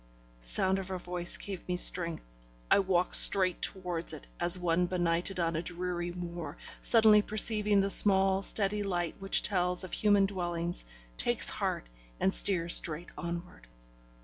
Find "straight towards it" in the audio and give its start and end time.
3.15-4.25